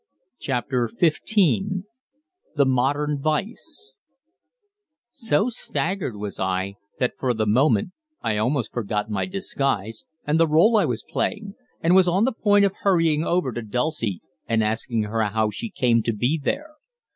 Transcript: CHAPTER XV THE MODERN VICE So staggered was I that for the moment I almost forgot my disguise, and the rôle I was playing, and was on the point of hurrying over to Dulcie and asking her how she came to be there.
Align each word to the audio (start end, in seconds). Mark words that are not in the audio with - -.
CHAPTER 0.39 0.89
XV 0.99 1.13
THE 2.55 2.65
MODERN 2.65 3.21
VICE 3.21 3.91
So 5.11 5.49
staggered 5.49 6.15
was 6.15 6.39
I 6.39 6.73
that 6.97 7.13
for 7.19 7.35
the 7.35 7.45
moment 7.45 7.91
I 8.23 8.37
almost 8.37 8.73
forgot 8.73 9.11
my 9.11 9.27
disguise, 9.27 10.05
and 10.25 10.39
the 10.39 10.47
rôle 10.47 10.81
I 10.81 10.85
was 10.85 11.05
playing, 11.07 11.53
and 11.81 11.93
was 11.93 12.07
on 12.07 12.25
the 12.25 12.31
point 12.33 12.65
of 12.65 12.73
hurrying 12.81 13.23
over 13.23 13.51
to 13.51 13.61
Dulcie 13.61 14.23
and 14.47 14.63
asking 14.63 15.03
her 15.03 15.21
how 15.25 15.51
she 15.51 15.69
came 15.69 16.01
to 16.01 16.13
be 16.13 16.41
there. 16.43 16.71